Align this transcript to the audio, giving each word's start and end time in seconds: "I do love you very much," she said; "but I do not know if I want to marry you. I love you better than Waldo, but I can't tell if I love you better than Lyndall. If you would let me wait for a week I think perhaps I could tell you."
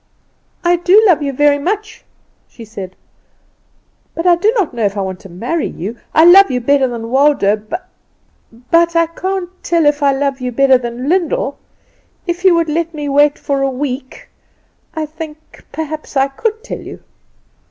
"I 0.63 0.77
do 0.77 0.99
love 1.05 1.21
you 1.21 1.31
very 1.31 1.59
much," 1.59 2.03
she 2.47 2.65
said; 2.65 2.95
"but 4.15 4.25
I 4.25 4.35
do 4.35 4.51
not 4.57 4.73
know 4.73 4.83
if 4.83 4.97
I 4.97 5.01
want 5.01 5.19
to 5.19 5.29
marry 5.29 5.67
you. 5.67 5.95
I 6.11 6.25
love 6.25 6.49
you 6.49 6.59
better 6.59 6.87
than 6.87 7.11
Waldo, 7.11 7.57
but 8.59 8.95
I 8.95 9.05
can't 9.05 9.51
tell 9.61 9.85
if 9.85 10.01
I 10.01 10.11
love 10.11 10.41
you 10.41 10.51
better 10.51 10.79
than 10.79 11.07
Lyndall. 11.07 11.59
If 12.25 12.43
you 12.43 12.55
would 12.55 12.67
let 12.67 12.95
me 12.95 13.09
wait 13.09 13.37
for 13.37 13.61
a 13.61 13.69
week 13.69 14.27
I 14.95 15.05
think 15.05 15.63
perhaps 15.71 16.17
I 16.17 16.29
could 16.29 16.63
tell 16.63 16.81
you." 16.81 17.03